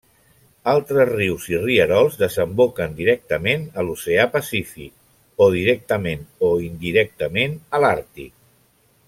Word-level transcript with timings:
Altres 0.71 1.09
rius 1.09 1.43
i 1.51 1.59
rierols 1.65 2.17
desemboquen 2.21 2.95
directament 3.01 3.67
a 3.83 3.87
l'oceà 3.89 4.25
Pacífic 4.37 5.45
o 5.47 5.51
directament 5.59 6.27
o 6.49 6.51
indirectament 6.71 7.57
a 7.81 7.85
l'Àrtic. 7.85 8.35